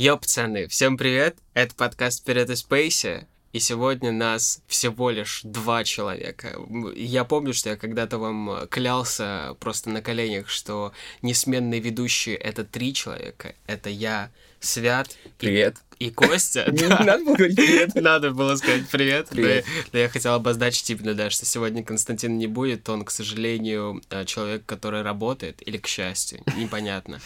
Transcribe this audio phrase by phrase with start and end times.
[0.00, 1.36] Йо, пацаны, всем привет!
[1.52, 6.56] Это подкаст «Вперед из Спейси», и сегодня нас всего лишь два человека.
[6.96, 12.94] Я помню, что я когда-то вам клялся просто на коленях, что несменные ведущие— это три
[12.94, 13.54] человека.
[13.66, 15.14] Это я, Свят.
[15.36, 15.76] Привет.
[15.98, 16.64] И, и Костя.
[16.72, 17.94] Не надо было говорить привет.
[17.94, 19.28] Надо было сказать привет.
[19.28, 19.66] Привет.
[19.92, 22.88] Да я хотел обозначить именно, да, что сегодня Константин не будет.
[22.88, 27.20] Он, к сожалению, э, человек, который работает, или к счастью, непонятно.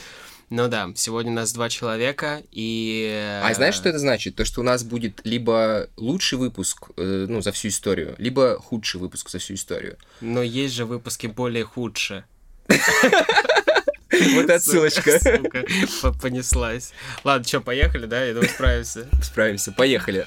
[0.50, 3.40] Ну да, сегодня у нас два человека, и...
[3.42, 4.36] А знаешь, что это значит?
[4.36, 9.00] То, что у нас будет либо лучший выпуск, э, ну, за всю историю, либо худший
[9.00, 9.96] выпуск за всю историю.
[10.20, 12.24] Но есть же выпуски более худшие.
[12.68, 15.18] Вот отсылочка.
[15.18, 16.92] Сука, понеслась.
[17.24, 18.24] Ладно, что, поехали, да?
[18.24, 19.08] Я думаю, справимся.
[19.22, 20.26] Справимся, поехали.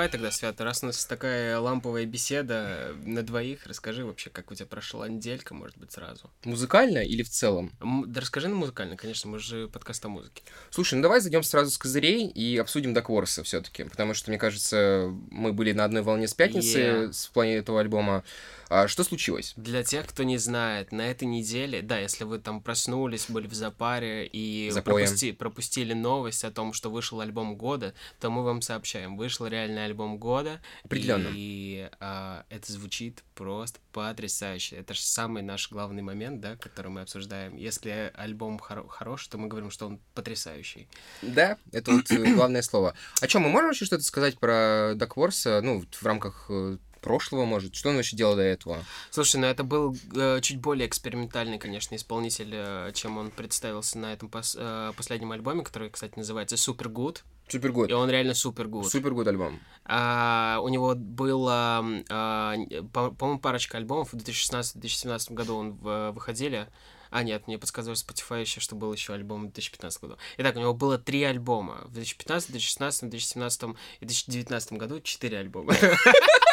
[0.00, 4.54] Давай тогда, Свята, раз у нас такая ламповая беседа на двоих, расскажи вообще, как у
[4.54, 6.30] тебя прошла неделька, может быть, сразу.
[6.44, 7.70] Музыкально или в целом?
[7.82, 10.42] М- Да расскажи на музыкально, конечно, мы же подкаст о музыке.
[10.70, 15.14] Слушай, ну давай зайдем сразу с козырей и обсудим Дакворса все-таки, потому что, мне кажется,
[15.30, 17.12] мы были на одной волне с пятницы Yeah.
[17.12, 18.24] в плане этого альбома.
[18.70, 19.52] А что случилось?
[19.56, 23.52] Для тех, кто не знает, на этой неделе, да, если вы там проснулись, были в
[23.52, 25.06] запаре и Запоем.
[25.08, 29.84] пропусти- пропустили новость о том, что вышел альбом года, то мы вам сообщаем, вышел реальный
[29.84, 30.60] альбом года.
[30.84, 31.28] Определенно.
[31.34, 34.76] И а, это звучит просто потрясающе.
[34.76, 37.56] Это же самый наш главный момент, да, который мы обсуждаем.
[37.56, 40.86] Если альбом хоро- хорош, то мы говорим, что он потрясающий.
[41.22, 42.94] Да, это вот э, главное слово.
[43.20, 47.44] О чем мы можем вообще что-то сказать про Дакворса, ну, вот в рамках э, прошлого,
[47.44, 47.74] может?
[47.74, 48.84] Что он вообще делал до этого?
[49.10, 54.12] Слушай, ну это был э, чуть более экспериментальный, конечно, исполнитель, э, чем он представился на
[54.12, 57.18] этом пос- э, последнем альбоме, который, кстати, называется Super Good.
[57.48, 57.90] Супер год.
[57.90, 58.88] И он реально супер good.
[58.88, 59.58] Супер год альбом.
[59.84, 62.54] А, у него было, а,
[62.92, 64.12] по- по-моему, парочка альбомов.
[64.12, 66.68] В 2016-2017 году он в- выходили.
[67.10, 70.16] А, нет, мне подсказывает Spotify еще, что был еще альбом в 2015 году.
[70.38, 71.80] Итак, у него было три альбома.
[71.86, 75.74] В 2015, 2016, 2017 и 2019 году четыре альбома.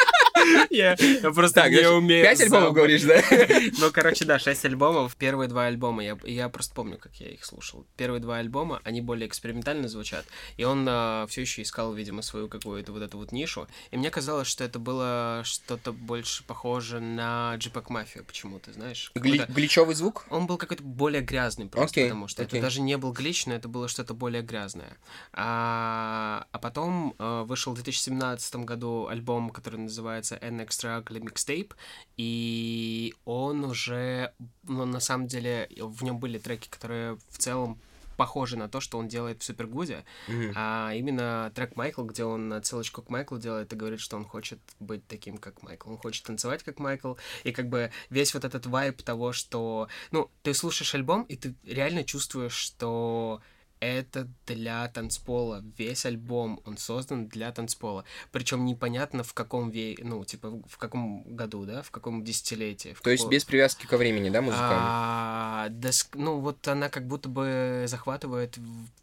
[0.69, 0.95] Я
[1.33, 2.23] просто не умею.
[2.23, 3.21] пять альбомов говоришь, да?
[3.79, 5.15] Ну, короче, да, шесть альбомов.
[5.15, 7.85] Первые два альбома, я, просто помню, как я их слушал.
[7.95, 10.25] Первые два альбома, они более экспериментально звучат.
[10.57, 10.85] И он
[11.27, 13.67] все еще искал, видимо, свою какую-то вот эту вот нишу.
[13.91, 19.11] И мне казалось, что это было что-то больше похоже на JPEG Mafia почему-то, знаешь?
[19.15, 20.25] Гличевый звук?
[20.29, 23.67] он был какой-то более грязный просто, потому что это даже не был глич, но это
[23.67, 24.97] было что-то более грязное.
[25.33, 31.71] А, а потом э, вышел в 2017 году альбом, который называется An Extra Ugly Mixtape,
[32.17, 34.33] и он уже,
[34.63, 37.79] ну, на самом деле, в нем были треки, которые в целом
[38.17, 40.53] похожи на то, что он делает в Супергуде, Мгм.
[40.55, 44.59] а именно трек Майкл, где он отсылочку к Майклу делает и говорит, что он хочет
[44.79, 45.91] быть таким, как Майкл.
[45.91, 47.13] Он хочет танцевать, как Майкл.
[47.43, 49.87] И как бы весь вот этот вайб того, что...
[50.09, 53.39] Ну, ты слушаешь альбом, и ты реально чувствуешь, что
[53.79, 55.63] это для танцпола.
[55.77, 58.03] Весь альбом, он создан для танцпола.
[58.31, 59.95] Причем непонятно в каком ве...
[60.01, 62.93] ну, типа, в каком году, да, в каком десятилетии.
[62.93, 64.59] в То есть каком- без привязки ко времени, да, музыка?
[64.71, 68.57] а, да ск- ну, вот она как будто бы захватывает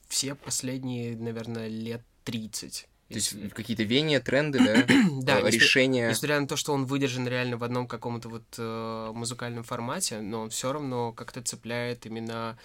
[0.08, 2.88] все последние, наверное, лет 30.
[3.08, 4.84] То есть если- какие-то веяния, тренды, да?
[5.22, 6.08] Да, Э, решения.
[6.08, 10.42] Несмотря на то, что он выдержан реально в одном каком-то вот э, музыкальном формате, но
[10.42, 12.58] он все равно как-то цепляет именно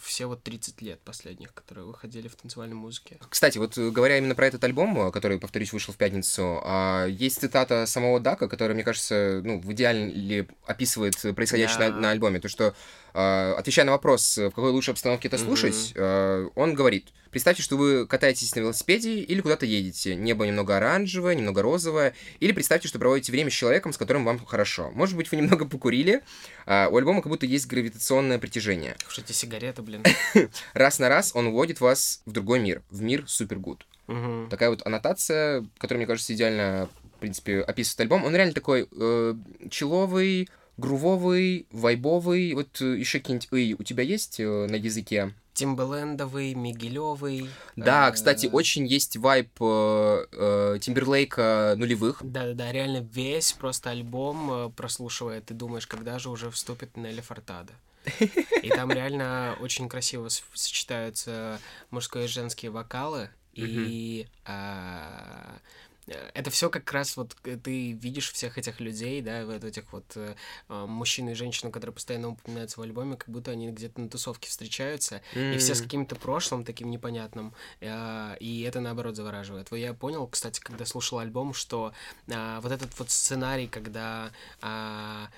[0.00, 3.18] все вот 30 лет последних, которые выходили в танцевальной музыке.
[3.28, 7.06] Кстати, вот э, говоря именно про этот альбом, э, который, повторюсь, вышел в пятницу, а,
[7.06, 11.90] есть цитата самого Дака, которая, мне кажется, ну, в идеале описывает происходящее Да.
[11.90, 12.40] на, на альбоме.
[12.40, 12.74] То, что, а,
[13.58, 17.76] отвечая на вопрос, э, в какой лучшей обстановке это слушать, а, он говорит, представьте, что
[17.76, 20.14] вы катаетесь на велосипеде или куда-то едете.
[20.14, 22.14] Небо немного оранжевое, немного розовое.
[22.40, 24.90] Или представьте, что проводите время с человеком, с которым вам хорошо.
[24.94, 26.22] Может быть, вы немного покурили.
[26.66, 28.96] а, у альбома как будто есть гравитационное притяжение.
[29.08, 30.02] Что эти сигареты, блин.
[30.74, 33.86] Раз на раз он вводит вас в другой мир, в мир супергуд.
[34.06, 34.48] Мгм.
[34.50, 38.24] Такая вот аннотация, которая, мне кажется, идеально, в принципе, описывает альбом.
[38.24, 39.34] Он реально такой э,
[39.70, 40.48] человый,
[40.82, 42.54] грувовый, вайбовый.
[42.54, 45.32] Вот еще какие-нибудь «ый» у тебя есть э, на языке?
[45.54, 47.48] Тимбалендовый, Мигелевый.
[47.76, 52.18] Да, э, кстати, очень есть вайб э, э, Тимберлейка нулевых.
[52.22, 57.72] Да-да-да, реально весь просто альбом э, прослушивая, ты думаешь, когда же уже вступит Нелли Фортада.
[58.62, 65.58] И там реально очень красиво сочетаются мужской и женские вокалы, и э,
[66.06, 70.04] это все как раз вот э, ты видишь всех этих людей, да, вот этих вот
[70.16, 70.34] э,
[70.68, 74.48] э, мужчин и женщин, которые постоянно упоминаются в альбоме, как будто они где-то на тусовке
[74.48, 79.70] встречаются, и все с каким-то прошлым таким непонятным, э, и это наоборот завораживает.
[79.70, 81.92] Вот я понял, кстати, когда слушал альбом, что
[82.30, 85.28] а, вот этот вот сценарий, когда а,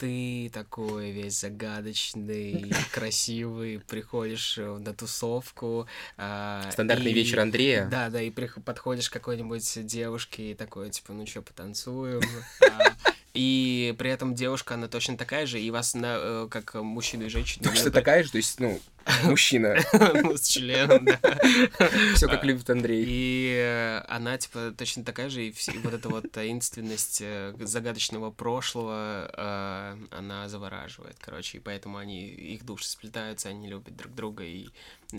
[0.00, 5.86] ты такой весь загадочный, красивый, приходишь э, на тусовку.
[6.16, 7.86] а, Стандартный и- вечер Андрея.
[7.90, 12.22] Да, да, и подходишь к какой-нибудь девушке и такой, типа, ну что, потанцуем.
[12.62, 17.26] А, И при этом девушка, она точно такая же, и вас, на, э, как мужчину
[17.26, 17.64] и женщину...
[17.68, 18.80] Точно такая же, то есть, ну,
[19.24, 19.76] мужчина.
[19.92, 21.18] ну, с членом, да.
[22.14, 23.04] Все как любит Андрей.
[23.06, 29.30] И э, она, типа, точно такая же, и вот эта вот таинственность э, загадочного прошлого,
[29.32, 34.68] э, она завораживает, короче, и поэтому они, их души сплетаются, они любят друг друга, и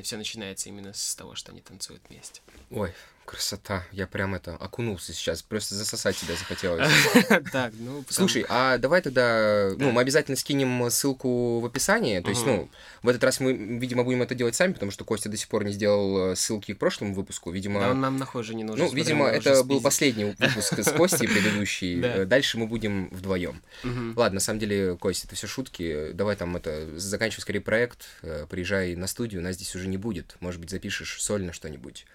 [0.04, 2.42] все начинается именно с того, что они танцуют вместе.
[2.69, 2.94] Ой,
[3.25, 3.86] красота.
[3.92, 5.42] Я прям это окунулся сейчас.
[5.42, 6.92] Просто засосать тебя захотелось.
[7.51, 8.04] Так, ну...
[8.10, 12.19] Слушай, а давай тогда, ну, мы обязательно скинем ссылку в описании.
[12.19, 12.69] То есть, ну,
[13.04, 15.66] в этот раз мы, видимо, будем это делать сами, потому что Костя до сих пор
[15.66, 17.51] не сделал э, ссылки к прошлому выпуску.
[17.51, 18.86] Видимо, Да, он нам нахуй же не нужен.
[18.86, 22.00] ну, видимо, это был последний выпуск с Костей предыдущий.
[22.01, 23.62] Э, Дальше мы будем вдвоем.
[23.83, 26.12] Ладно, на самом деле, Костя, это все шутки.
[26.13, 30.38] Давай там это заканчивай скорее проект, э, приезжай на студию, нас здесь уже не будет.
[30.39, 32.06] Может быть, запишешь сольно что-нибудь.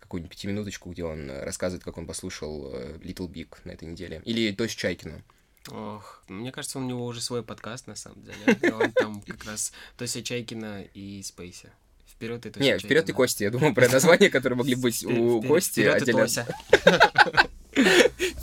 [0.00, 2.70] Какую-нибудь пятиминуточку, где он рассказывает, как он послушал
[3.02, 4.20] Little Big на этой неделе.
[4.24, 5.22] Или Тось Чайкину.
[5.70, 8.58] Ох, мне кажется, у него уже свой подкаст, на самом деле.
[8.60, 11.70] И он там как раз Тося Чайкина и Спейси.
[12.06, 13.12] Вперед и Тося Не, вперед и.
[13.12, 13.44] Костя.
[13.44, 15.80] Я думал про названия, которые могли быть у Кости.
[15.80, 16.12] Вперед и.
[16.12, 16.46] Тося.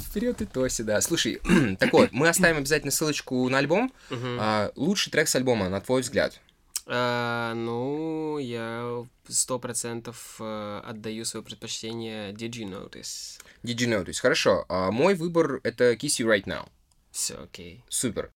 [0.10, 1.02] Вперед и Тоси, да.
[1.02, 1.40] Слушай,
[1.80, 3.94] так вот, мы оставим обязательно ссылочку на альбом.
[4.12, 6.40] А, лучший трек с альбома, на твой взгляд.
[6.88, 13.40] А, Ну, я сто процентов э, отдаю свое предпочтение Did You Notice.
[13.64, 14.20] Did you notice?
[14.20, 14.66] Хорошо.
[14.68, 16.68] А, мой выбор это Kiss You Right Now.
[17.12, 17.84] Все окей.
[17.90, 18.32] Супер.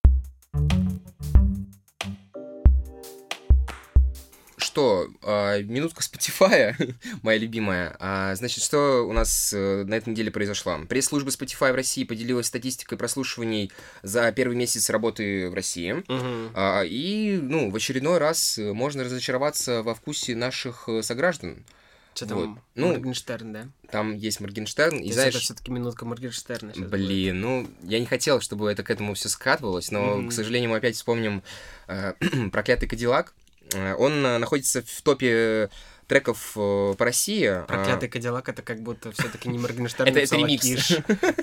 [4.58, 7.96] Что, а, минутка Spotify, моя любимая.
[8.00, 10.80] А, значит, что у нас э, на этой неделе произошло?
[10.90, 13.72] Пресс-служба Spotify в России поделилась статистикой прослушиваний
[14.02, 16.04] за первый месяц работы в России.
[16.56, 21.66] А, и, ну, в очередной раз э, можно разочароваться во вкусе наших э, сограждан.
[22.15, 22.44] Что Вот.
[22.44, 22.62] там?
[22.75, 23.68] Ну, Моргенштерн, да?
[23.92, 25.33] Там есть Моргенштерн, То и знаешь...
[25.36, 26.71] это все-таки минутка Моргенштерна.
[26.74, 26.92] щас будет.
[26.92, 30.30] Блин, ну, я не хотел, чтобы это к этому все скатывалось, но, Мгм.
[30.30, 31.42] к сожалению, мы опять вспомним
[31.88, 32.13] э,
[32.51, 33.33] проклятый Кадиллак.
[33.74, 35.69] Э, Он э, находится в топе
[36.13, 37.45] треков э, по России.
[37.48, 40.63] А, Проклятый Кадиллак это как будто все-таки не Моргенштерн, Это- а ремикс.
[40.63, 40.92] Киш.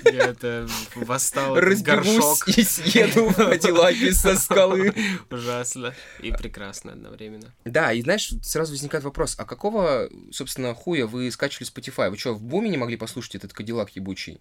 [0.05, 0.65] Это
[0.95, 2.47] восстал горшок.
[2.47, 4.93] и съеду в со скалы.
[5.29, 7.53] Ужасно и прекрасно одновременно.
[7.65, 12.09] Да, и знаешь, сразу возникает вопрос, а какого, собственно, хуя вы скачивали Spotify?
[12.09, 14.39] Вы что, в буме не могли послушать этот Кадиллак ебучий?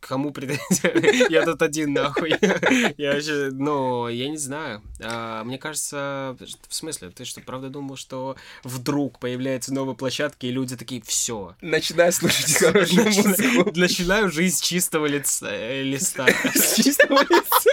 [0.00, 1.30] А, кому претензии?
[1.32, 2.30] Я тут один, нахуй.
[2.96, 4.82] Я вообще, ну, я не знаю.
[5.00, 6.36] А, Мне кажется,
[6.68, 11.54] в смысле, ты что, правда думал, что вдруг появляются новые площадки, и люди такие, все.
[11.60, 13.72] Начинаю слушать хорошую музыку.
[13.74, 16.26] Начинаю жизнь с чистого лица, э, листа.
[16.54, 17.70] С чистого лица.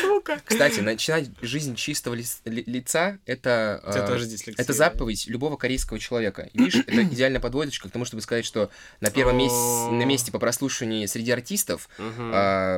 [0.00, 0.40] Сука.
[0.44, 3.80] Кстати, начинать жизнь чистого лица— это...
[4.22, 4.62] Дислексия.
[4.62, 6.48] Это заповедь любого корейского человека.
[6.54, 8.70] Видишь, это идеальная подводочка к тому, чтобы сказать, что
[9.00, 9.56] на первом месте,
[9.90, 11.88] на месте по прослушиванию среди артистов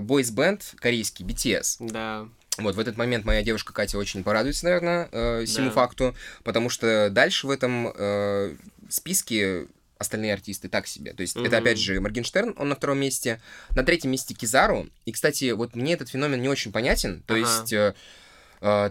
[0.03, 1.77] бойс-бенд корейский, BTS.
[1.81, 2.29] Да.
[2.59, 5.73] Вот в этот момент моя девушка Катя очень порадуется, наверное, э, всему Да.
[5.73, 6.15] факту,
[6.45, 8.55] потому что дальше в этом э,
[8.89, 9.67] списке
[9.99, 11.13] остальные артисты так себе.
[11.15, 11.55] То есть это Мгм.
[11.57, 13.41] опять же Моргенштерн, он на втором месте,
[13.71, 14.89] на третьем месте Кизару.
[15.05, 17.23] И, кстати, вот мне этот феномен не очень понятен.
[17.27, 17.41] То Ага.
[17.41, 17.95] есть э,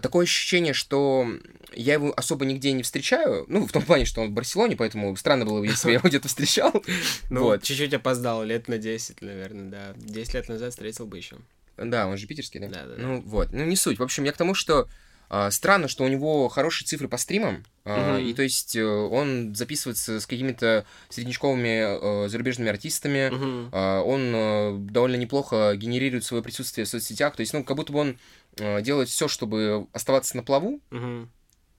[0.00, 1.26] такое ощущение, что
[1.74, 3.44] я его особо нигде не встречаю.
[3.48, 6.08] Ну, в том плане, что он в Барселоне, поэтому странно было бы, если я его
[6.08, 6.72] где-то встречал.
[7.30, 7.62] Ну, Вот.
[7.62, 9.94] чуть-чуть опоздал, лет на 10, наверное, да.
[9.96, 11.36] 10 лет назад встретил бы еще.
[11.76, 12.68] Да, он же питерский, да?
[12.68, 13.02] Да-да-да.
[13.02, 13.52] Ну, вот.
[13.52, 13.98] Ну, не суть.
[13.98, 14.88] В общем, я к тому, что
[15.28, 18.18] а, странно, что у него хорошие цифры по стримам, Мгм.
[18.18, 23.30] и то есть э, он записывается с какими-то среднячковыми э, зарубежными артистами,
[23.72, 27.92] а, он э, довольно неплохо генерирует свое присутствие в соцсетях, то есть, ну, как будто
[27.92, 28.18] бы он
[28.58, 31.30] э, делает все, чтобы оставаться на плаву, Мгм.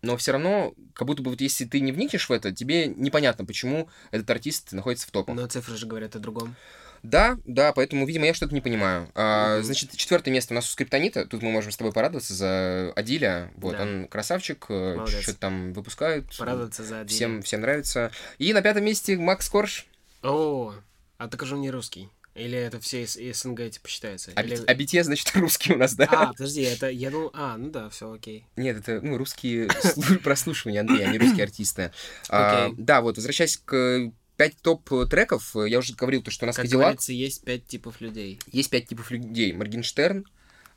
[0.01, 3.45] но все равно, как будто бы вот если ты не вникнешь в это, тебе непонятно,
[3.45, 5.35] почему этот артист находится в топах.
[5.35, 6.55] Но цифры же говорят о другом.
[7.03, 9.11] Да, да, поэтому, видимо, я что-то не понимаю.
[9.13, 9.61] А.
[9.61, 11.27] Значит, четвертое место у нас у Скриптонита.
[11.27, 13.51] Тут мы можем с тобой порадоваться за Адиля.
[13.57, 13.83] Вот, Да.
[13.83, 16.25] он красавчик, э, что-то там выпускает.
[16.35, 17.15] Порадоваться за один.
[17.15, 18.11] Всем, всем нравится.
[18.39, 19.85] И на пятом месте Макс Корж.
[20.23, 20.73] О,
[21.19, 22.09] а так же он не русский.
[22.35, 24.31] Или это все из СНГ типа считается?
[24.35, 26.05] А, Или- а BTS, значит, русский у нас, да?
[26.11, 27.31] А, подожди, это я думал...
[27.33, 28.45] А, ну да, все окей.
[28.57, 31.91] Нет, это ну, русские слу- прослушивания, Андрей, а не русские артисты.
[32.29, 35.55] А, да, вот, возвращаясь к пять топ-треков.
[35.55, 37.01] Я уже говорил, то, что у нас Как Кадиллак.
[37.03, 38.37] есть пять типов людей.
[38.51, 39.53] Есть пять типов людей.
[39.53, 40.25] Моргенштерн,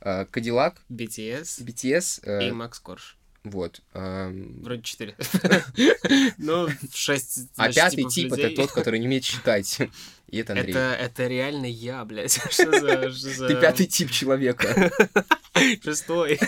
[0.00, 2.20] э, Кадиллак, BTS BTS.
[2.22, 3.17] э, и Макс Корж.
[3.50, 3.80] Вот.
[3.92, 5.16] Вроде четыре.
[6.38, 9.78] Ну, шесть А пятый тип это тот, который не умеет считать.
[10.30, 10.72] И это Андрей.
[10.72, 12.32] Это, это реально я, блядь.
[12.50, 13.10] Что за...
[13.10, 14.90] что за- Ты пятый тип человека.
[15.82, 16.38] Шестой.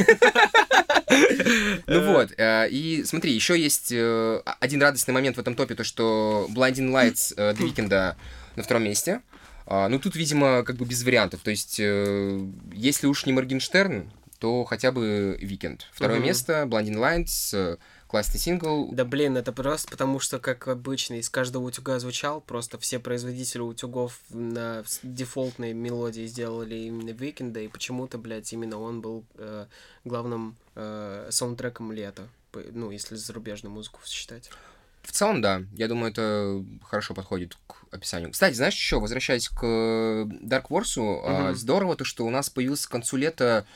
[1.87, 5.83] Ну вот, э, и смотри, еще есть э, один радостный момент в этом топе, то
[5.83, 8.15] что Blinding Lights э, The Weeknd
[8.57, 9.21] на втором месте.
[9.67, 11.41] А, Ну тут, видимо, как бы без вариантов.
[11.43, 15.83] То есть, э, если уж не Моргенштерн, то хотя бы Weeknd.
[15.93, 16.27] Второе Мгм.
[16.27, 18.89] место, Blinding Lights, э, классный сингл.
[18.91, 23.61] Да блин, это просто потому, что, как обычно, из каждого утюга звучал, просто все производители
[23.61, 29.67] утюгов на дефолтной мелодии сделали именно Викенда, и почему-то, блядь, именно он был э,
[30.05, 32.27] главным э, саундтреком лета.
[32.73, 34.51] Ну, если зарубежную музыку считать.
[35.03, 38.33] В целом, да, я думаю, это хорошо подходит к описанию.
[38.33, 41.55] Кстати, знаешь, еще, возвращаясь к э, Dark Wars, Мгм.
[41.55, 43.67] здорово то, что у нас появился к концу лета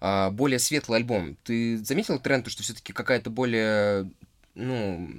[0.00, 1.36] а, более светлый альбом.
[1.44, 4.10] Ты заметил тренд, то, что все-таки какая-то более,
[4.54, 5.10] ну,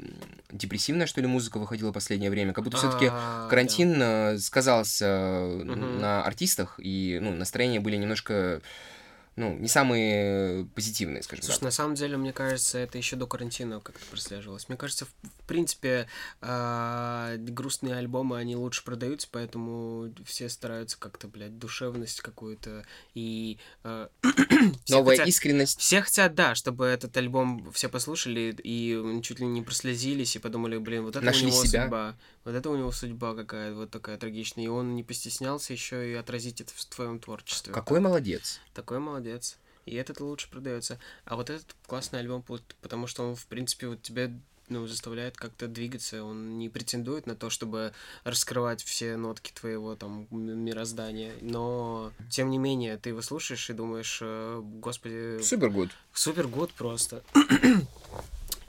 [0.51, 2.53] депрессивная, что ли, музыка выходила в последнее время?
[2.53, 8.61] Как будто все-таки А, карантин э, сказался э, на артистах, и, ну, настроения были немножко,
[9.37, 11.63] ну, не самые позитивные, скажем Слушай, так.
[11.63, 14.67] на самом деле, мне кажется, это еще до карантина как-то прослеживалось.
[14.67, 16.07] Мне кажется, в, принципе,
[16.41, 23.57] а, грустные альбомы, они лучше продаются, поэтому все стараются как-то, блядь, душевность какую-то и...
[23.83, 25.79] все Новая хотят- искренность.
[25.79, 30.77] Все хотят, да, чтобы этот альбом все послушали и чуть ли не прослезились и подумали,
[30.77, 31.83] блин, вот это Нашли у него себя.
[31.83, 32.15] судьба.
[32.43, 34.65] Вот это у него судьба какая вот такая трагичная.
[34.65, 37.73] И он не постеснялся еще и отразить это в твоем творчестве.
[37.73, 38.59] Какой молодец.
[38.73, 39.57] Такой молодец.
[39.85, 40.99] И этот лучше продается.
[41.25, 44.31] А вот этот классный альбом, пот- потому что он, в принципе, вот тебя
[44.69, 46.23] ну, заставляет как-то двигаться.
[46.23, 47.93] Он не претендует на то, чтобы
[48.23, 51.33] раскрывать все нотки твоего там мироздания.
[51.41, 55.89] Но, тем не менее, ты его слушаешь и думаешь, э, господи, Super good.
[56.13, 57.23] super good просто.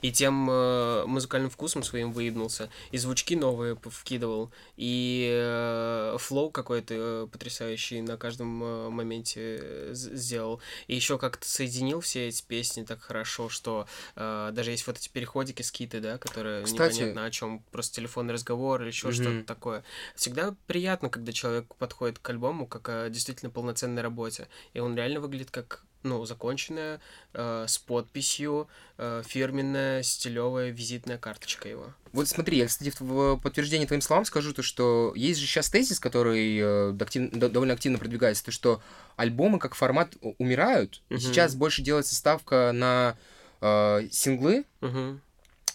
[0.03, 2.69] И тем э, музыкальным вкусом своим выебнулся.
[2.91, 4.51] И звучки новые вкидывал.
[4.77, 10.61] И э, flow какой-то э, потрясающий на каждом э, моменте э, сделал.
[10.87, 15.09] И еще как-то соединил все эти песни так хорошо, что э, даже есть вот эти
[15.09, 19.15] переходики, скиты, да, которые Кстати- непонятно о чем, просто телефонный разговор или еще Мгм.
[19.15, 19.83] что-то такое.
[20.15, 24.49] Всегда приятно, когда человек подходит к альбому как о действительно полноценной работе.
[24.73, 26.99] И он реально выглядит как ну, законченная,
[27.33, 28.67] э, с подписью,
[28.97, 31.93] э, фирменная, стилевая визитная карточка его.
[32.11, 35.99] Вот смотри, я, кстати, в- подтверждение твоим словам скажу то, что есть же сейчас тезис,
[35.99, 38.81] который э, актив- до- довольно активно продвигается, то, что
[39.15, 41.21] альбомы как формат умирают, и Мгм.
[41.21, 43.17] сейчас больше делается ставка на
[43.61, 45.21] э, синглы, Мгм.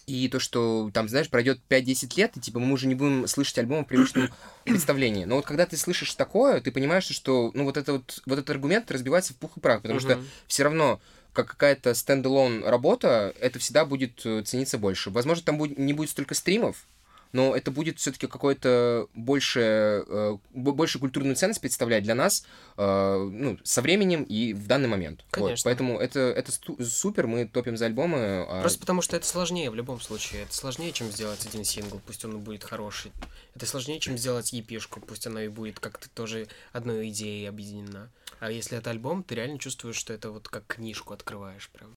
[0.09, 3.57] И то, что там, знаешь, пройдет 5-10 лет, и типа мы уже не будем слышать
[3.59, 4.29] альбом в привычном
[4.65, 5.25] представлении.
[5.25, 8.49] Но вот когда ты слышишь такое, ты понимаешь, что ну вот, это вот, вот этот
[8.49, 10.25] аргумент разбивается в пух и прах, потому что Мгм.
[10.47, 10.99] все равно
[11.33, 15.11] как какая-то стендалон работа, это всегда будет э, цениться больше.
[15.11, 16.87] Возможно, там будет, не будет столько стримов,
[17.31, 22.45] но это будет все-таки какое-то больше, э, бо- больше культурную ценность представлять для нас
[22.77, 25.19] э, ну, со временем и в данный момент.
[25.25, 25.31] Вот.
[25.31, 25.69] Конечно.
[25.69, 26.51] Поэтому это, это
[26.83, 28.45] супер, мы топим за альбомы.
[28.47, 30.43] а Просто потому что это сложнее в любом случае.
[30.43, 33.11] Это сложнее, чем сделать один сингл, пусть он будет хороший.
[33.55, 38.09] Это сложнее, чем сделать епишку, пусть она и будет как-то тоже одной идеей объединена.
[38.39, 41.93] А если это альбом, ты реально чувствуешь, что это вот как книжку открываешь прям.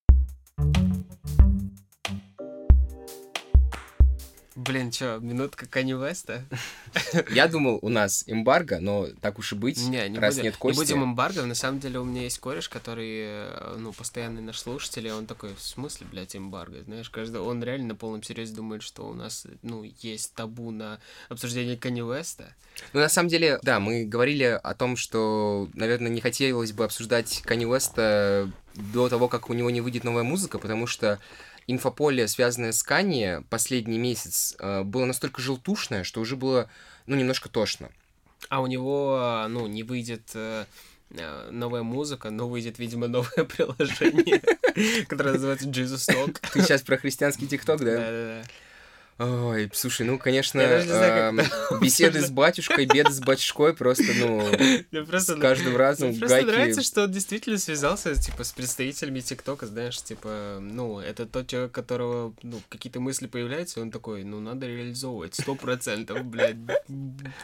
[4.54, 6.44] Блин, чё, минутка Кани Веста?
[7.30, 10.54] Я думал, у нас эмбарго, но так уж и быть, Не, не, раз будем, нет
[10.54, 10.78] не Кости.
[10.78, 11.47] будем эмбарго.
[11.47, 15.26] На самом деле у меня есть кореш, который, э, ну, постоянный наш слушатель, и он
[15.26, 16.82] такой, в смысле, блядь, эмбарго?
[16.82, 20.99] Знаешь, каждый, он реально на полном серьезе думает, что у нас, ну, есть табу на
[21.30, 22.54] обсуждение Кани Веста.
[22.92, 27.42] Ну, на самом деле, да, мы говорили о том, что, наверное, не хотелось бы обсуждать
[27.44, 31.18] Канни Уэста до того, как у него не выйдет новая музыка, потому что
[31.66, 36.69] инфополе, связанное с Канни, последний месяц э, было настолько желтушное, что уже было,
[37.07, 37.90] ну, немножко тошно.
[38.49, 40.64] А у него, э, ну, не выйдет э,
[41.50, 44.42] новая музыка, но выйдет, видимо, новое приложение,
[45.09, 46.38] которое называется Jesus Talk.
[46.52, 47.97] Ты сейчас про христианский ТикТок, да?
[47.97, 48.42] Да-да-да.
[49.19, 54.50] Ой, слушай, ну, конечно, знаю, эм, беседы с батюшкой, беды с батюшкой просто, ну,
[55.04, 56.50] просто с каждым разом Мне просто гайки...
[56.50, 61.73] нравится, что он действительно связался, типа, с представителями ТикТока, знаешь, типа, ну, это тот человек,
[61.73, 66.57] которого, ну, какие-то мысли появляются, и он такой, ну, надо реализовывать, сто процентов, блядь,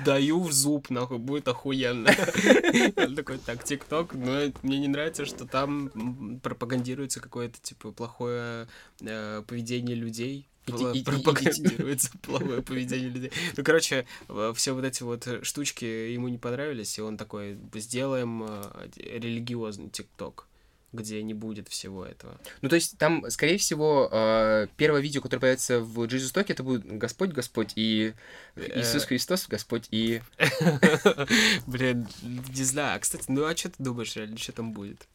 [0.04, 2.10] даю в зуб, нахуй, будет охуенно.
[2.96, 8.68] Он такой, так, ТикТок, но мне не нравится, что там пропагандируется какое-то, типа, плохое
[9.00, 13.32] э, поведение людей, Пла- и- и- пропагандируется половое поведение людей.
[13.56, 17.58] Ну, короче, в- все вот эти вот э, штучки ему не понравились, и он такой,
[17.74, 20.46] сделаем э, религиозный ТикТок,
[20.92, 22.40] где не будет всего этого.
[22.62, 26.62] Ну, то есть там, скорее всего, э, первое видео, которое появится в Jesus Talk, это
[26.62, 28.14] будет Господь, Господь и
[28.56, 30.22] Э, Иисус Христос, Господь и...
[31.66, 32.96] Блин, не знаю.
[32.96, 35.06] А, Кстати, ну а что ты думаешь, реально, что там будет?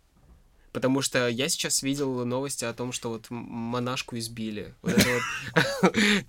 [0.73, 4.73] Потому что я сейчас видел новости о том, что вот монашку избили.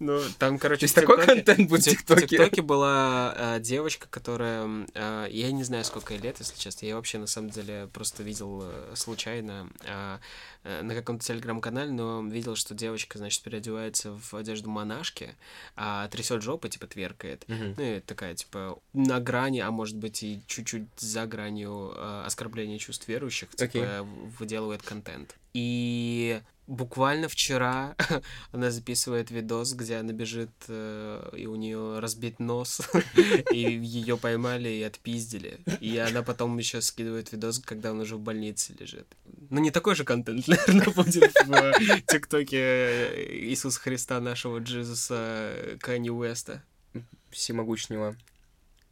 [0.01, 2.27] Ну, там, короче, такой контент будет в в Тик- ТикТоке?
[2.27, 4.87] В ТикТоке была э, девочка, которая...
[4.95, 6.87] э, я не знаю, сколько ей лет, если честно.
[6.87, 10.19] Я вообще, на самом деле, просто видел э, случайно э,
[10.65, 15.35] на каком-то телеграм-канале, но видел, что девочка, значит, переодевается в одежду монашки,
[15.77, 17.45] а трясет жопу, типа, тверкает.
[17.49, 17.75] Мгм.
[17.77, 22.79] Ну, и такая, типа, на грани, а может быть и чуть-чуть за гранью э, оскорбления
[22.79, 25.37] чувств верующих, типа, в- выделывает контент.
[25.53, 27.97] И буквально вчера
[28.53, 32.81] она записывает видос, где она бежит, э, и у нее разбит нос,
[33.53, 35.61] и ее поймали и отпиздили.
[35.81, 39.07] И она потом еще скидывает видос, когда он уже в больнице лежит.
[39.51, 46.63] Ну, не такой же контент, наверное, будет в ТикТоке Иисуса Христа, нашего Джизуса Канни Уэста.
[47.31, 48.17] Всемогущего.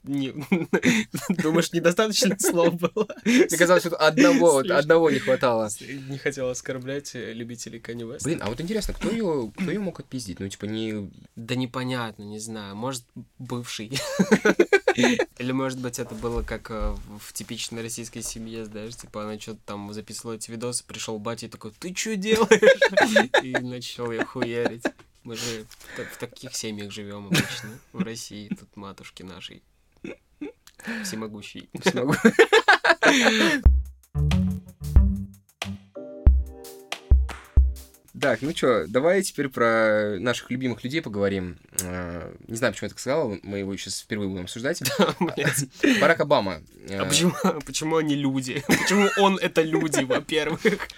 [0.04, 0.30] Не...
[1.42, 3.08] Думаешь, недостаточно слов было?
[3.24, 4.78] Мне казалось, что одного, Слишком.
[4.78, 5.68] одного не хватало.
[6.08, 8.28] Не хотел оскорблять э, любителей Канни Уэста.
[8.28, 10.40] Блин, а вот интересно, кто ее, кто ее мог отпиздить?
[10.40, 11.10] Ну, типа, не...
[11.36, 12.74] Да непонятно, не знаю.
[12.74, 13.04] Может,
[13.38, 13.92] бывший.
[14.96, 19.60] Или, может быть, это было как э, в типичной российской семье, знаешь, типа она что-то
[19.64, 23.30] там записывала эти видосы, пришел батя и такой, ты что делаешь?
[23.42, 24.84] И начал ее хуярить.
[25.22, 25.64] Мы же
[26.12, 29.62] в таких семьях живем обычно, в России, тут матушки нашей.
[31.04, 31.68] Всемогущий.
[31.84, 32.14] смогу.
[38.20, 41.56] Так, ну чё, давай теперь про наших любимых людей поговорим.
[41.82, 44.82] Э, Не знаю, почему я так сказал, мы его сейчас впервые будем обсуждать.
[45.20, 45.64] Блядь.
[46.00, 46.60] Барак Обама.
[46.88, 47.32] э, А почему,
[47.66, 48.62] почему они люди?
[48.68, 50.88] Почему он это люди, во-первых?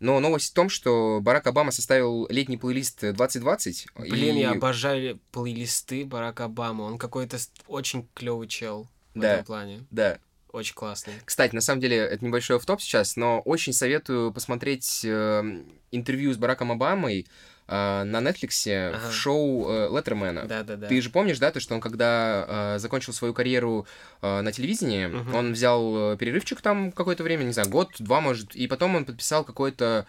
[0.00, 3.86] Но новость в том, что Барак Обама составил летний плейлист 2020.
[3.96, 6.84] Блин, и- я обожаю плейлисты Барака Обамы.
[6.84, 9.32] Он какой-то очень клевый чел в Да.
[9.34, 9.84] этом плане.
[9.90, 10.18] Да.
[10.52, 11.14] Очень классный.
[11.24, 15.42] Кстати, на самом деле, это небольшой топ сейчас, но очень советую посмотреть э,
[15.90, 17.26] интервью с Бараком Обамой
[17.66, 19.08] э, на Netflix Ага.
[19.08, 20.44] в шоу э, Леттермена.
[20.46, 20.86] Да-да-да.
[20.86, 23.86] Ты же помнишь, да, то, что он когда э, закончил свою карьеру
[24.22, 25.34] э, на телевидении, Мгм.
[25.34, 29.04] он взял э, перерывчик там какое-то время, не знаю, год, два, может, и потом он
[29.06, 30.06] подписал какой-то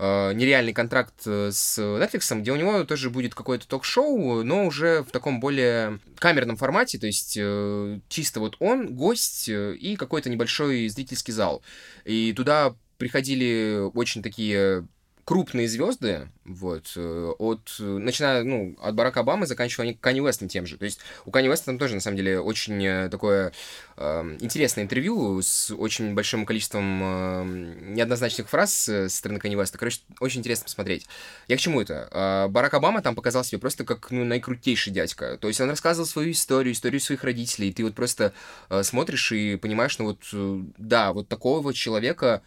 [0.00, 5.02] э, нереальный контракт э, с Netflix, где у него тоже будет какое-то ток-шоу, но уже
[5.02, 10.30] в таком более камерном формате, то есть э, чисто вот он, гость э, и какой-то
[10.30, 11.62] небольшой зрительский зал.
[12.04, 14.86] И туда приходили очень такие
[15.30, 20.76] крупные звезды, вот, э, от, начиная, ну, от Барака Обамы, заканчивая Канни Уэстом тем же.
[20.76, 23.52] То есть у Канни Уэста там тоже, на самом деле, очень э, такое
[23.96, 27.44] э, интересное интервью с очень большим количеством э,
[27.92, 29.78] неоднозначных фраз э, со стороны Канни Уэста.
[29.78, 31.06] Короче, очень интересно посмотреть.
[31.46, 32.08] Я к чему это?
[32.10, 35.38] Э, Барак Обама там показал себя просто как, ну, наикрутейший дядька.
[35.40, 38.32] То есть он рассказывал свою историю, историю своих родителей, и ты вот просто
[38.68, 42.42] э, смотришь и понимаешь, ну, вот, э, да, вот такого человека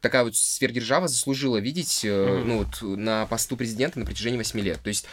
[0.00, 2.48] такая вот сверхдержава заслужила видеть, Мгм.
[2.48, 4.80] ну, вот, на посту президента на протяжении 8 лет.
[4.82, 5.04] То есть,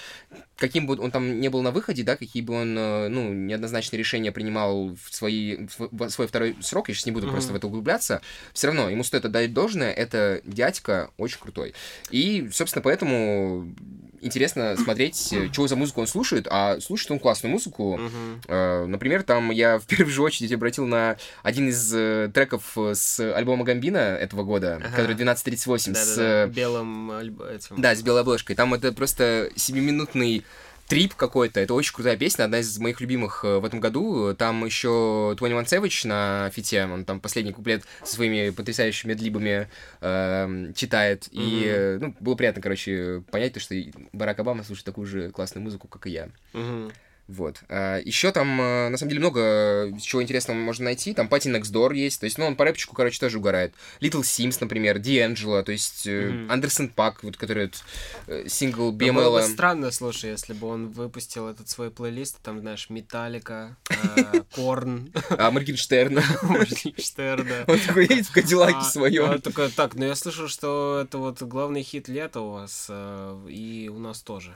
[0.55, 3.99] каким бы он там не был на выходе, да, какие бы он, э, ну, неоднозначные
[3.99, 7.31] решения принимал в, свои, в свой второй срок, я сейчас не буду Мгм.
[7.31, 8.21] просто в это углубляться,
[8.53, 11.73] все равно ему стоит отдать должное, это дядька очень крутой.
[12.11, 13.73] И, собственно, поэтому
[14.21, 17.99] интересно смотреть, э, что за музыку он слушает, а слушает он классную музыку.
[18.47, 23.19] Э, Например, там я в первую же очередь обратил на один из э, треков с
[23.19, 24.89] альбома Гамбина этого года, Ага.
[24.89, 26.43] который 1238, с, Да-да-да.
[26.43, 27.81] э, Белым альб- этим.
[27.81, 28.55] да, с белой обложкой.
[28.55, 30.43] Там это просто 7-минутный
[30.87, 31.59] трип какой-то.
[31.59, 34.33] Это очень крутая песня, одна из моих любимых э, в этом году.
[34.35, 39.67] Там еще 21 Savage на фите, он там последний куплет со своими потрясающими длибами
[40.01, 41.27] эм, читает.
[41.31, 41.67] И, Мгм.
[41.67, 45.63] э, ну, было приятно, короче, понять, то, что и Барак Обама слушает такую же классную
[45.63, 46.29] музыку, как и я.
[46.53, 46.91] Мгм.
[47.27, 47.61] Вот.
[47.69, 51.13] еще там, э, на самом деле, много чего интересного можно найти.
[51.13, 52.19] Там Пати Door есть.
[52.21, 53.73] То есть, ну, он по рэпчику, короче, тоже угорает.
[53.99, 56.51] Little Sims, например, D'Angelo, то есть э, Мгм.
[56.51, 57.83] Андерсон Пак, вот, который вот,
[58.27, 59.53] э, сингл Ну, было бы BML.
[59.53, 63.75] странно, слушай, если бы он выпустил этот свой плейлист, там, знаешь, Металлика,
[64.55, 66.19] Корн, А Моргенштерн.
[66.43, 67.65] Моргенштерна.
[67.67, 69.25] Он такой едет в Кадиллаке А, своем.
[69.31, 73.89] а, так, ну я слышал, что это вот главный хит лета у вас, э, и
[73.89, 74.55] у нас тоже.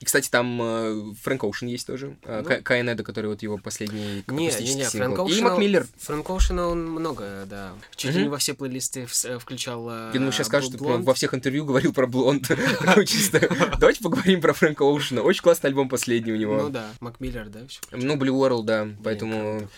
[0.00, 2.16] И, кстати, там э, Фрэнк Оушен есть тоже.
[2.22, 2.48] Э, Ну.
[2.48, 5.26] Ка- Каэнеда, который вот его последний Не, не, акустический не, сингл.
[5.26, 5.86] И Мак Миллер.
[5.98, 7.72] Фрэнк Оушена он много, да.
[7.96, 9.88] Чуть ли не во все плейлисты э, включал.
[9.90, 12.46] Я думаю, сейчас скажут, что во всех интервью говорил про Блонд.
[13.06, 13.40] Чисто.
[13.80, 15.22] Давайте поговорим про Фрэнка Оушена.
[15.22, 16.68] Очень классный альбом последний у Ну него.
[16.68, 17.60] да, Мак Миллер, да.
[17.90, 18.88] Ну, Blue World, да.
[19.02, 19.68] Поэтому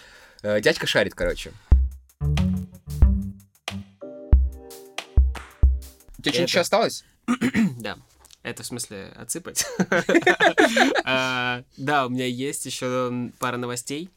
[0.43, 1.53] дядька шарит, короче.
[2.21, 2.27] У
[6.23, 7.05] тебя что-нибудь еще осталось?
[7.79, 7.99] Да.
[8.43, 9.67] Это в смысле отсыпать.
[11.05, 14.11] А, Да, у меня есть еще пара новостей.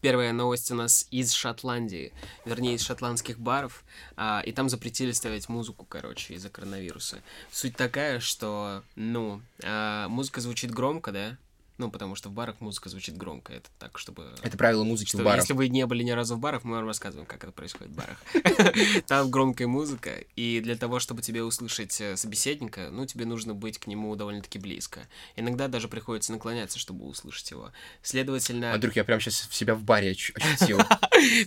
[0.00, 2.12] Первая новость у нас из Шотландии,
[2.46, 3.84] вернее, из шотландских баров,
[4.16, 7.18] а, и там запретили ставить музыку, короче, из-за коронавируса.
[7.50, 11.36] Суть такая, что, ну, а, музыка звучит громко, да?
[11.82, 14.32] Ну, потому что в барах музыка звучит громко, это так, чтобы...
[14.40, 15.40] Это правило музыки Что, в барах.
[15.40, 17.96] если вы не были ни разу в барах, мы вам рассказываем, как это происходит в
[17.96, 18.22] барах.
[19.08, 23.78] Там громкая музыка, и для того, чтобы тебе услышать э, собеседника, ну, тебе нужно быть
[23.78, 25.08] к нему довольно-таки близко.
[25.34, 27.72] Иногда даже приходится наклоняться, чтобы услышать его.
[28.00, 28.72] Следовательно...
[28.72, 30.78] Андрюх, я прям сейчас себя в баре ощутил.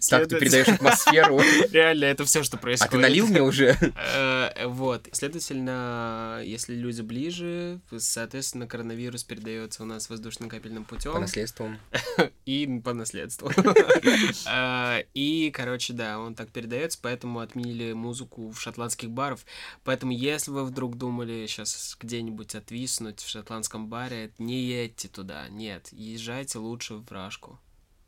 [0.09, 1.39] Так ты передаешь атмосферу.
[1.71, 2.91] Реально, это все, что А происходит.
[2.91, 3.77] ты налил мне уже?
[4.55, 5.07] Э, Вот.
[5.11, 11.13] Следовательно, если люди ближе, соответственно, коронавирус передается у нас воздушно-капельным путем.
[11.13, 11.69] По наследству.
[12.45, 13.51] И по наследству.
[14.45, 19.39] А, И, короче, да, он так передается, поэтому отменили музыку в шотландских барах.
[19.83, 25.47] Поэтому, если вы вдруг думали сейчас где-нибудь отвиснуть в шотландском баре, не едьте туда.
[25.49, 27.59] Нет, езжайте лучше в Рашку.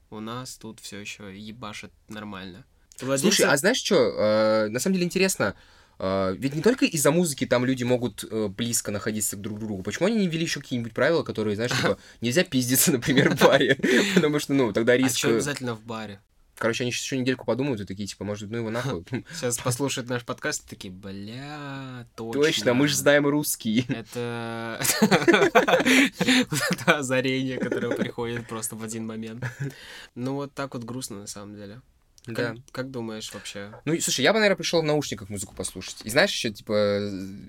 [0.10, 2.66] У нас тут все еще ебашит нормально.
[2.96, 4.68] Слушай, а знаешь что?
[4.70, 5.56] На самом деле интересно.
[6.00, 9.84] Э, Ведь не только из-за музыки там люди могут э, близко находиться друг к другу.
[9.84, 13.78] Почему они не ввели еще какие-нибудь правила, которые, знаешь, типа, нельзя пиздиться, например, в баре?
[14.16, 15.18] Потому что, ну, тогда а риск...
[15.18, 16.20] что обязательно в баре?
[16.58, 19.06] Короче, они еще недельку подумают и такие, типа, может, ну его нахуй.
[19.34, 22.42] Сейчас послушают наш подкаст и такие, бля, точно.
[22.42, 23.86] Точно, мы же знаем русский.
[23.90, 24.82] Это
[25.80, 29.46] это озарение, которое приходит просто в один момент.
[30.16, 31.82] Ну вот так вот грустно на самом деле.
[32.28, 32.34] Да.
[32.34, 33.72] Как, как думаешь вообще?
[33.86, 35.98] Ну, слушай, я бы, наверное, пришел в наушниках музыку послушать.
[36.04, 37.00] И знаешь, еще, типа,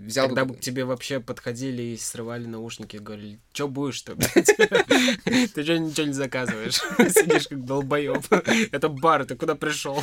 [0.04, 0.54] взял Когда бы...
[0.54, 4.14] бы к тебе вообще подходили и срывали наушники говорили, что будешь-то?
[4.14, 6.74] Ты что ничего не заказываешь?
[7.12, 8.24] Сидишь как долбоеб.
[8.72, 10.02] Это бар, ты куда пришел?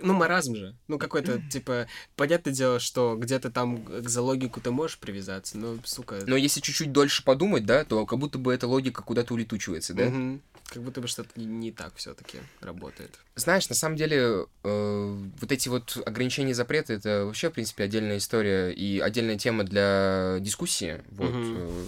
[0.00, 0.74] Ну, маразм же.
[0.88, 6.20] Ну, какой-то, типа, понятное дело, что где-то там за логику ты можешь привязаться, но, сука...
[6.26, 10.06] Но если чуть-чуть дольше подумать, да, то как будто бы эта логика куда-то улетучивается, да?
[10.06, 10.40] Мгм.
[10.72, 13.18] Как будто бы что-то не, не так все-таки работает.
[13.34, 17.84] Знаешь, на самом деле, э, вот эти вот ограничения и запреты, это вообще, в принципе,
[17.84, 21.02] отдельная история и отдельная тема для дискуссии.
[21.10, 21.30] Вот.
[21.30, 21.56] Мгм.
[21.58, 21.82] Э,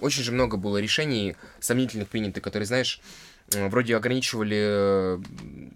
[0.00, 3.00] Очень же много было решений сомнительных принятых, которые, знаешь,
[3.54, 5.18] э, вроде ограничивали э,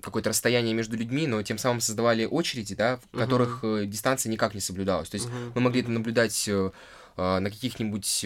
[0.03, 3.23] какое-то расстояние между людьми, но тем самым создавали очереди, да, в Мгм.
[3.25, 5.09] которых э, дистанция никак не соблюдалась.
[5.09, 5.53] То есть Мгм.
[5.55, 6.49] мы могли это наблюдать
[7.17, 8.25] на каких-нибудь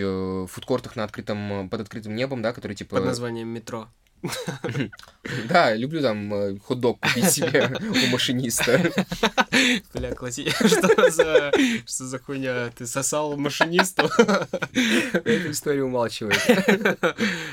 [0.51, 2.97] фудкортах на открытом, под открытым небом, да, которые типа...
[2.97, 3.89] Под названием метро.
[5.49, 8.93] Да, люблю там э, хот-дог купить себе у машиниста.
[9.95, 10.51] Бля, класси...
[10.51, 11.53] Что за...
[11.87, 12.71] Что за хуйня?
[12.77, 14.11] Ты сосал машинисту?
[14.75, 16.39] Эта история умалчивает.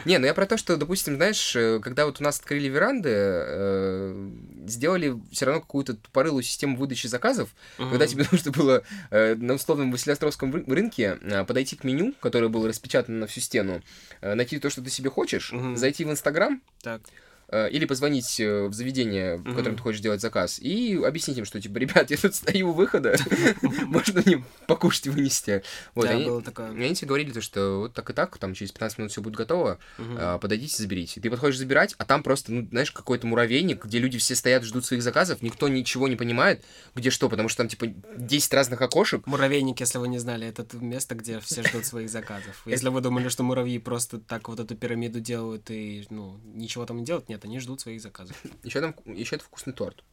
[0.03, 3.10] Не, ну я про то, что, допустим, знаешь, э, когда вот у нас открыли веранды,
[3.13, 4.31] э,
[4.67, 9.91] сделали все равно какую-то тупорылую систему выдачи заказов, когда тебе нужно было э, на условном
[9.91, 13.82] Василиостровском ры- рынке э, подойти к меню, которое было распечатано на всю стену,
[14.21, 15.78] э, найти то, что ты себе хочешь, Мгм.
[15.78, 17.02] зайти в Инстаграм, Так.
[17.51, 19.75] Э, или позвонить э, в заведение, в котором Мгм.
[19.77, 23.15] ты хочешь делать заказ, и объяснить им, что, типа, ребят, я тут стою у выхода,
[23.85, 25.63] можно мне покушать и вынести.
[25.95, 26.69] Вот, Да, они- было такое.
[26.71, 29.35] они тебе говорили, то, что вот так и так, там через 15 минут все будет
[29.35, 31.19] готово, а, подойдите, заберите.
[31.21, 34.85] Ты подходишь забирать, а там просто, ну, знаешь, какой-то муравейник, где люди все стоят, ждут
[34.85, 36.63] своих заказов, никто ничего не понимает,
[36.95, 39.25] где что, потому что там, типа, 10 разных окошек.
[39.27, 42.61] Муравейник, если вы не знали, это место, где все ждут своих заказов.
[42.65, 46.97] Если вы думали, что муравьи просто так вот эту пирамиду делают и, ну, ничего там
[46.97, 48.36] не делают, нет, они ждут своих заказов.
[48.63, 50.04] Еще там, еще это вкусный торт.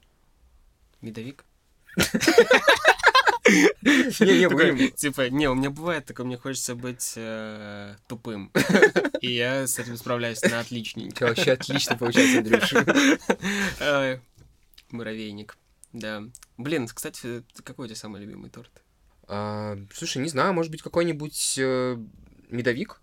[1.01, 1.45] Медовик?
[3.49, 4.91] Не, не, Такой.
[4.91, 8.53] Типа, не, у меня бывает такое, мне хочется быть э, тупым.
[9.23, 11.27] И я с этим справляюсь на отличненько.
[11.27, 12.85] вообще отлично получается, Андрюша.
[13.81, 14.21] Ай,
[14.91, 15.57] Муравейник.
[15.93, 16.25] Да.
[16.59, 18.83] Блин, кстати, какой у тебя самый любимый торт?
[19.27, 21.97] А, Слушай, не знаю, может быть, какой-нибудь э,
[22.51, 23.01] медовик?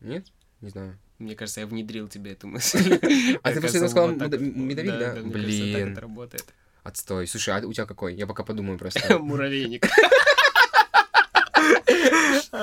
[0.00, 0.26] Нет?
[0.60, 0.98] Не знаю.
[1.22, 2.98] Мне кажется, я внедрил тебе эту мысль.
[3.42, 5.14] А ты после этого сказал медовик, да?
[5.14, 5.92] так Блин.
[5.92, 6.44] это работает.
[6.82, 7.28] Отстой.
[7.28, 8.14] Слушай, а у тебя какой?
[8.14, 9.18] Я пока подумаю просто.
[9.20, 9.86] Муравейник.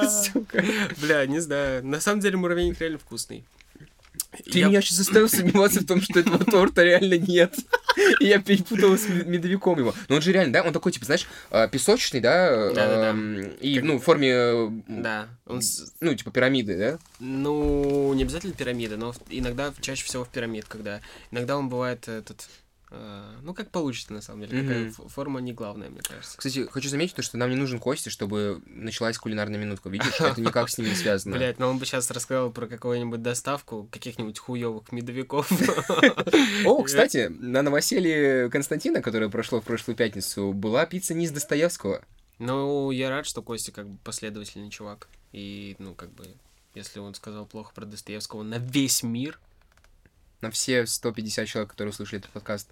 [0.10, 0.64] Сука.
[1.02, 1.86] Бля, не знаю.
[1.86, 3.46] На самом деле муравейник реально вкусный.
[4.46, 7.56] Ты меня сейчас заставил сомневаться в том, что этого торта реально нет.
[8.20, 9.94] И я перепутал с медовиком его.
[10.08, 12.72] Но он же реально, да, он такой, типа, знаешь, а, песочный, да?
[12.74, 13.18] Да-да-да.
[13.62, 15.28] И, ну, в форме, Да.
[15.46, 15.62] Он...
[16.00, 17.00] ну, типа пирамиды, да?
[17.20, 21.02] Ну, не обязательно пирамида, но иногда, чаще всего в пирамид, когда...
[21.32, 22.48] Иногда он бывает этот
[22.92, 24.62] ну, как получится, на самом деле.
[24.62, 26.38] Какая форма не главная, мне кажется.
[26.38, 29.90] Кстати, хочу заметить то, что нам не нужен Костя, чтобы началась кулинарная минутка.
[29.90, 31.36] Видишь, это никак с ним не связано.
[31.36, 35.52] Блять, но он бы сейчас рассказал про какую-нибудь доставку каких-нибудь хуёвых медовиков.
[36.66, 42.04] О, кстати, на новоселье Константина, которое прошло в прошлую пятницу, была пицца не из Достоевского.
[42.40, 45.10] Ну, я рад, что Костя как бы последовательный чувак.
[45.32, 46.26] И, ну, как бы,
[46.74, 49.40] если он сказал плохо про Достоевского на весь мир,
[50.42, 52.70] на все 150 человек, которые услышали этот подкаст.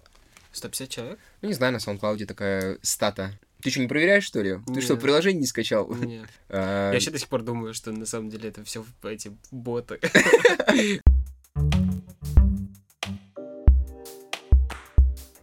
[0.52, 1.18] 150 человек?
[1.42, 3.38] Ну, не знаю, на SoundCloud такая стата.
[3.62, 4.58] Ты что, не проверяешь, что ли?
[4.72, 5.92] Ты что, приложение не скачал?
[5.94, 6.28] Нет.
[6.48, 10.00] А, Я вообще до сих пор думаю, что на самом деле это все эти боты.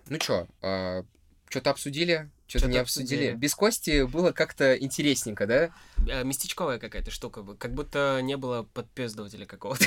[0.08, 1.04] Ну чё, а,
[1.56, 2.30] что-то обсудили?
[2.48, 3.28] Что-то не обсудили.
[3.28, 3.40] обсудили.
[3.40, 5.72] Без Кости было как-то интересненько, да?
[6.12, 9.86] А, местечковая какая-то штука, как будто не было подпездывателя какого-то.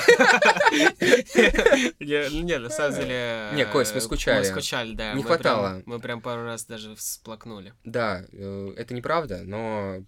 [1.99, 3.49] Не, на самом деле...
[3.53, 4.39] Не, Кость, мы скучали.
[4.39, 5.13] Мы скучали, да.
[5.13, 5.83] Не хватало.
[5.85, 7.75] Мы прям пару раз даже всплакнули.
[7.83, 10.03] Да, э, это неправда, но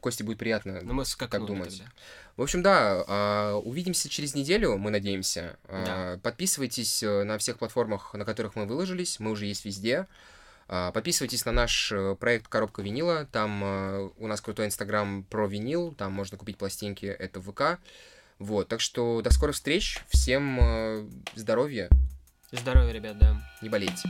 [0.00, 1.82] Кости будет приятно, ну, мы как думать.
[2.36, 5.58] В общем, да, а, увидимся через неделю, мы надеемся.
[5.64, 10.06] А, подписывайтесь э, на всех платформах, на которых мы выложились, мы уже есть везде.
[10.68, 13.24] А, подписывайтесь на наш э, проект «Коробка винила».
[13.32, 15.94] Там э, у нас крутой инстаграм про винил.
[15.94, 17.06] Там можно купить пластинки.
[17.06, 17.80] Это ВК.
[18.38, 20.00] Вот, так что до скорых встреч.
[20.08, 21.88] Всем э, здоровья.
[22.52, 23.42] Здоровья, ребят, да.
[23.62, 24.08] Не болейте.